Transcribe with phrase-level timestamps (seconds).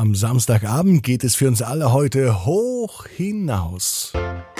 [0.00, 4.14] Am Samstagabend geht es für uns alle heute hoch hinaus.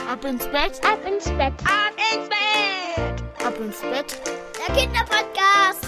[0.06, 3.46] Ab ins Bett, Ab ins Bett, Ab ins Bett.
[3.46, 4.21] ab ins Bett.
[4.68, 5.87] Der Kinderpodcast.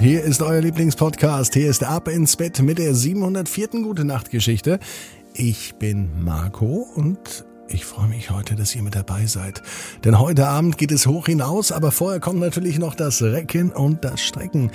[0.00, 1.54] Hier ist euer Lieblingspodcast.
[1.54, 3.68] Hier ist Ab ins Bett mit der 704.
[3.84, 4.80] Gute Nacht Geschichte.
[5.34, 9.62] Ich bin Marco und ich freue mich heute, dass ihr mit dabei seid.
[10.02, 14.04] Denn heute Abend geht es hoch hinaus, aber vorher kommt natürlich noch das Recken und
[14.04, 14.72] das Strecken.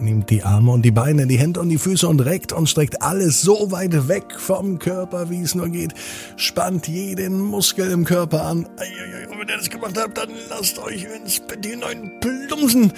[0.00, 3.02] Nehmt die Arme und die Beine, die Hände und die Füße und reckt und streckt
[3.02, 5.92] alles so weit weg vom Körper, wie es nur geht.
[6.36, 8.58] Spannt jeden Muskel im Körper an.
[8.58, 12.92] Und wenn ihr das gemacht habt, dann lasst euch ins Bett hinein plumpsen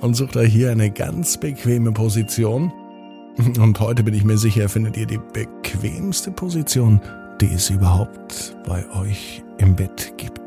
[0.00, 2.72] und sucht euch hier eine ganz bequeme Position.
[3.58, 7.00] Und heute bin ich mir sicher, findet ihr die bequemste Position,
[7.40, 10.41] die es überhaupt bei euch im Bett gibt.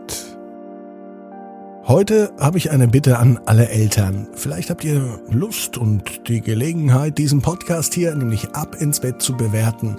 [1.88, 4.28] Heute habe ich eine Bitte an alle Eltern.
[4.34, 9.38] Vielleicht habt ihr Lust und die Gelegenheit, diesen Podcast hier nämlich ab ins Bett zu
[9.38, 9.98] bewerten.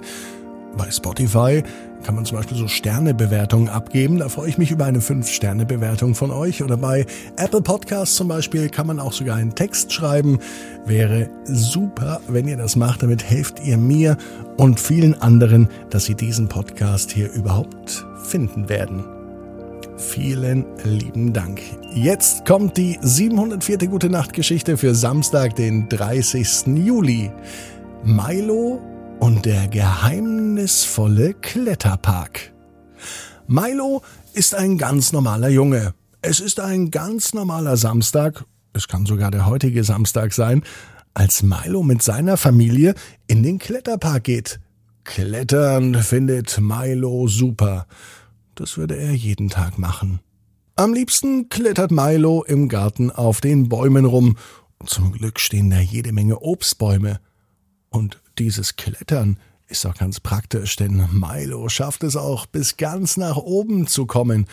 [0.75, 1.63] Bei Spotify
[2.03, 4.17] kann man zum Beispiel so Sternebewertungen abgeben.
[4.17, 6.61] Da freue ich mich über eine 5-Sterne-Bewertung von euch.
[6.61, 7.05] Oder bei
[7.37, 10.39] Apple Podcasts zum Beispiel kann man auch sogar einen Text schreiben.
[10.85, 13.01] Wäre super, wenn ihr das macht.
[13.01, 14.17] Damit helft ihr mir
[14.57, 19.16] und vielen anderen, dass sie diesen Podcast hier überhaupt finden werden.
[19.97, 21.59] Vielen lieben Dank.
[21.95, 23.79] Jetzt kommt die 704.
[23.87, 26.67] Gute Nacht Geschichte für Samstag, den 30.
[26.85, 27.31] Juli.
[28.03, 28.79] Milo
[29.19, 32.53] und der geheimnisvolle Kletterpark.
[33.47, 35.95] Milo ist ein ganz normaler Junge.
[36.21, 40.61] Es ist ein ganz normaler Samstag, es kann sogar der heutige Samstag sein,
[41.15, 42.93] als Milo mit seiner Familie
[43.25, 44.59] in den Kletterpark geht.
[45.05, 47.87] Klettern findet Milo super.
[48.57, 50.19] Das würde er jeden Tag machen.
[50.75, 54.35] Am liebsten klettert Milo im Garten auf den Bäumen rum.
[54.83, 57.19] Zum Glück stehen da jede Menge Obstbäume.
[57.89, 63.37] Und dieses Klettern ist doch ganz praktisch, denn Milo schafft es auch bis ganz nach
[63.37, 64.47] oben zu kommen.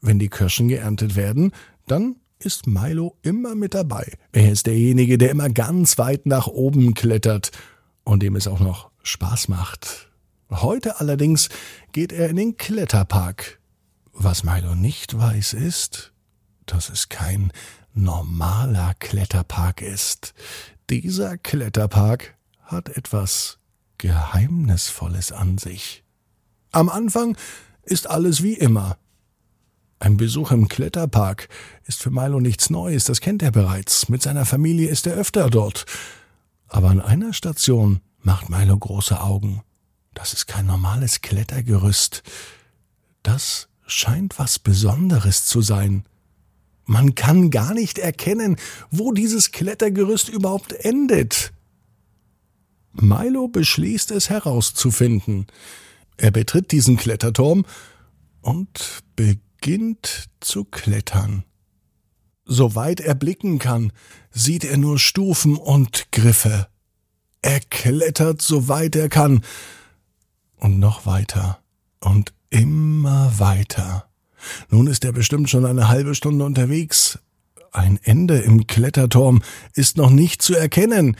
[0.00, 1.50] Wenn die Kirschen geerntet werden,
[1.88, 4.12] dann ist Milo immer mit dabei.
[4.30, 7.50] Er ist derjenige, der immer ganz weit nach oben klettert
[8.04, 10.11] und dem es auch noch Spaß macht.
[10.60, 11.48] Heute allerdings
[11.92, 13.58] geht er in den Kletterpark.
[14.12, 16.12] Was Milo nicht weiß ist,
[16.66, 17.52] dass es kein
[17.94, 20.34] normaler Kletterpark ist.
[20.90, 23.58] Dieser Kletterpark hat etwas
[23.96, 26.04] Geheimnisvolles an sich.
[26.70, 27.36] Am Anfang
[27.84, 28.98] ist alles wie immer.
[30.00, 31.48] Ein Besuch im Kletterpark
[31.84, 34.10] ist für Milo nichts Neues, das kennt er bereits.
[34.10, 35.86] Mit seiner Familie ist er öfter dort.
[36.68, 39.62] Aber an einer Station macht Milo große Augen.
[40.14, 42.22] Das ist kein normales Klettergerüst.
[43.22, 46.04] Das scheint was Besonderes zu sein.
[46.84, 48.56] Man kann gar nicht erkennen,
[48.90, 51.52] wo dieses Klettergerüst überhaupt endet.
[52.92, 55.46] Milo beschließt es herauszufinden.
[56.16, 57.64] Er betritt diesen Kletterturm
[58.42, 61.44] und beginnt zu klettern.
[62.44, 63.92] Soweit er blicken kann,
[64.30, 66.68] sieht er nur Stufen und Griffe.
[67.40, 69.42] Er klettert, soweit er kann,
[70.62, 71.58] und noch weiter
[71.98, 74.08] und immer weiter.
[74.70, 77.18] Nun ist er bestimmt schon eine halbe Stunde unterwegs.
[77.72, 79.42] Ein Ende im Kletterturm
[79.74, 81.16] ist noch nicht zu erkennen.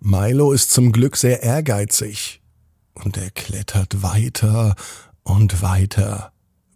[0.00, 2.42] Milo ist zum Glück sehr ehrgeizig.
[2.94, 4.74] Und er klettert weiter
[5.22, 6.32] und weiter,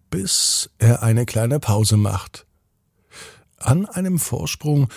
[0.09, 2.47] bis er eine kleine Pause macht.
[3.59, 4.89] An einem Vorsprung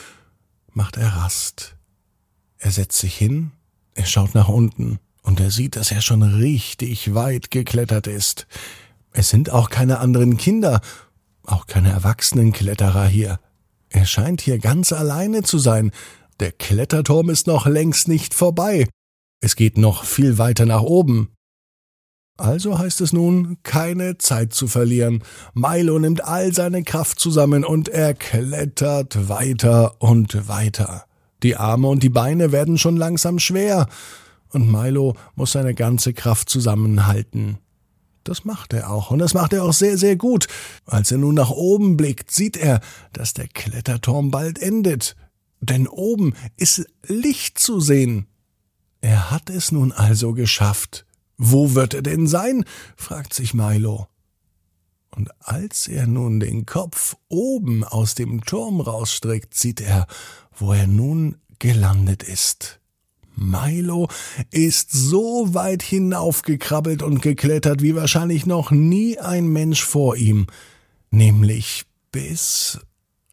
[0.74, 1.76] macht er Rast.
[2.60, 3.52] Er setzt sich hin,
[3.96, 5.00] er schaut nach unten
[5.30, 8.48] und er sieht, dass er schon richtig weit geklettert ist.
[9.14, 10.82] Es sind auch keine anderen Kinder,
[11.44, 13.40] auch keine erwachsenen Kletterer hier.
[13.90, 15.92] Er scheint hier ganz alleine zu sein.
[16.40, 18.88] Der Kletterturm ist noch längst nicht vorbei.
[19.40, 21.30] Es geht noch viel weiter nach oben.
[22.38, 25.24] Also heißt es nun, keine Zeit zu verlieren.
[25.54, 31.06] Milo nimmt all seine Kraft zusammen und er klettert weiter und weiter.
[31.44, 33.88] Die Arme und die Beine werden schon langsam schwer,
[34.52, 37.58] und Milo muss seine ganze Kraft zusammenhalten.
[38.24, 40.48] Das macht er auch, und das macht er auch sehr, sehr gut.
[40.86, 42.82] Als er nun nach oben blickt, sieht er,
[43.14, 45.16] dass der Kletterturm bald endet.
[45.62, 48.28] Denn oben ist Licht zu sehen.
[49.02, 51.06] Er hat es nun also geschafft.
[51.38, 52.66] Wo wird er denn sein?
[52.98, 54.08] fragt sich Milo.
[55.12, 60.06] Und als er nun den Kopf oben aus dem Turm rausstreckt, sieht er,
[60.56, 62.79] wo er nun gelandet ist.
[63.40, 64.10] Milo
[64.52, 70.48] ist so weit hinaufgekrabbelt und geklettert wie wahrscheinlich noch nie ein Mensch vor ihm,
[71.10, 72.80] nämlich bis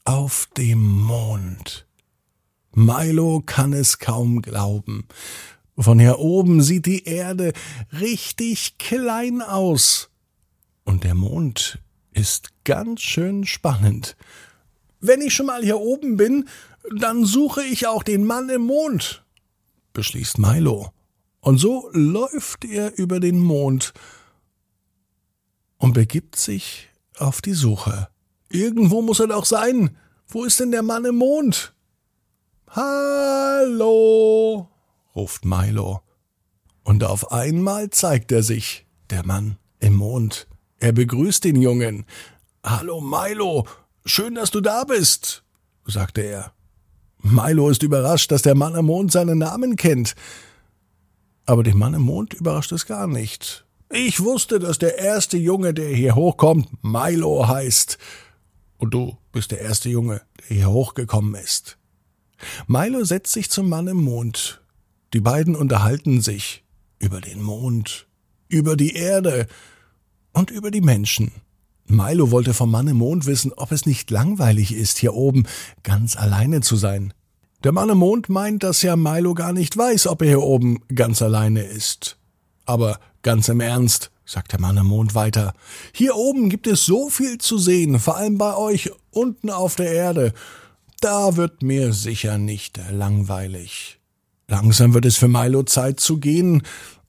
[0.05, 1.87] auf dem Mond.
[2.75, 5.07] Milo kann es kaum glauben.
[5.79, 7.53] Von hier oben sieht die Erde
[7.93, 10.11] richtig klein aus.
[10.85, 11.79] Und der Mond
[12.13, 14.17] ist ganz schön spannend.
[15.01, 16.49] Wenn ich schon mal hier oben bin,
[16.97, 19.25] dann suche ich auch den Mann im Mond,
[19.97, 20.93] beschließt Milo.
[21.41, 23.95] Und so läuft er über den Mond
[25.79, 28.09] und begibt sich auf die Suche.
[28.51, 29.97] Irgendwo muss er doch sein.
[30.29, 31.75] Wo ist denn der Mann im Mond?
[32.69, 34.69] Hallo,
[35.15, 36.03] ruft Milo.
[36.85, 40.47] Und auf einmal zeigt er sich, der Mann im Mond.
[40.79, 42.05] Er begrüßt den Jungen.
[42.63, 43.67] Hallo Milo,
[44.05, 45.43] schön, dass du da bist,
[45.87, 46.56] sagte er.
[47.33, 50.15] Milo ist überrascht, dass der Mann im Mond seinen Namen kennt.
[51.45, 53.65] Aber den Mann im Mond überrascht es gar nicht.
[53.91, 57.99] Ich wusste, dass der erste Junge, der hier hochkommt, Milo heißt.
[58.79, 61.79] Und du bist der erste Junge, der hier hochgekommen ist.
[62.67, 64.61] Milo setzt sich zum Mann im Mond.
[65.15, 66.65] Die beiden unterhalten sich
[66.99, 68.07] über den Mond,
[68.49, 69.47] über die Erde
[70.33, 71.33] und über die Menschen.
[71.89, 75.45] Milo wollte vom Mann im Mond wissen, ob es nicht langweilig ist, hier oben
[75.83, 77.13] ganz alleine zu sein.
[77.65, 80.81] Der Mann im Mond meint, dass ja Milo gar nicht weiß, ob er hier oben
[80.95, 82.19] ganz alleine ist.
[82.65, 85.55] Aber ganz im Ernst, sagt der Mann im Mond weiter,
[85.93, 89.93] hier oben gibt es so viel zu sehen, vor allem bei euch unten auf der
[89.93, 90.33] Erde.
[91.01, 93.99] Da wird mir sicher nicht langweilig.
[94.49, 96.63] Langsam wird es für Milo Zeit zu gehen.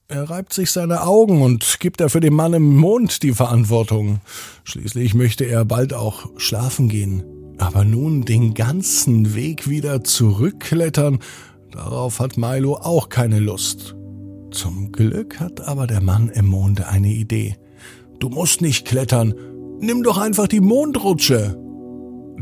[0.09, 4.21] Er reibt sich seine Augen und gibt dafür dem Mann im Mond die Verantwortung.
[4.63, 7.25] Schließlich möchte er bald auch schlafen gehen.
[7.57, 11.19] Aber nun den ganzen Weg wieder zurückklettern,
[11.71, 13.98] darauf hat Milo auch keine Lust.
[14.51, 17.57] Zum Glück hat aber der Mann im Monde eine Idee.
[18.19, 19.33] Du musst nicht klettern,
[19.81, 21.59] nimm doch einfach die Mondrutsche.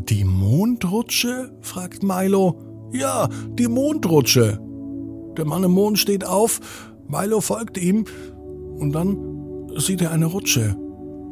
[0.07, 1.51] Die Mondrutsche?
[1.62, 2.91] fragt Milo.
[2.94, 3.27] Ja,
[3.57, 4.59] die Mondrutsche.
[5.35, 6.62] Der Mann im Mond steht auf,
[7.07, 8.05] Milo folgt ihm,
[8.77, 9.17] und dann
[9.77, 10.75] sieht er eine Rutsche.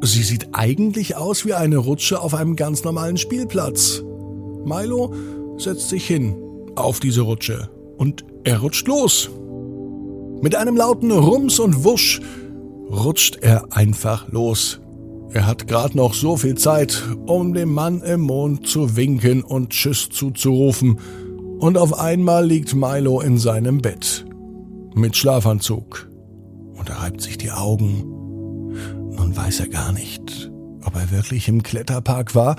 [0.02, 4.02] Sie sieht eigentlich aus wie eine Rutsche auf einem ganz normalen Spielplatz.
[4.64, 5.12] Milo
[5.58, 6.36] setzt sich hin
[6.74, 9.30] auf diese Rutsche und er rutscht los.
[10.42, 12.20] Mit einem lauten Rums und Wusch
[12.90, 14.80] rutscht er einfach los.
[15.30, 19.70] Er hat gerade noch so viel Zeit, um dem Mann im Mond zu winken und
[19.70, 20.98] Tschüss zuzurufen,
[21.58, 24.26] und auf einmal liegt Milo in seinem Bett
[24.94, 26.08] mit Schlafanzug
[26.74, 28.04] und er reibt sich die Augen.
[29.10, 30.50] Nun weiß er gar nicht,
[30.84, 32.56] ob er wirklich im Kletterpark war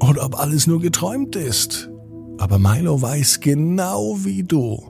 [0.00, 1.90] oder ob alles nur geträumt ist.
[2.38, 4.82] Aber Milo weiß genau wie du.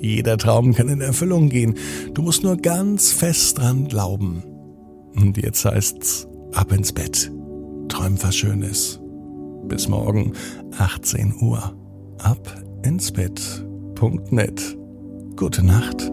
[0.00, 1.74] Jeder Traum kann in Erfüllung gehen.
[2.14, 4.42] Du musst nur ganz fest dran glauben.
[5.14, 7.30] Und jetzt heißt's ab ins Bett.
[7.88, 9.00] Träum was Schönes.
[9.64, 10.32] Bis morgen,
[10.78, 11.74] 18 Uhr.
[12.18, 14.76] Ab ins Bett.net.
[15.36, 16.10] Gute Nacht.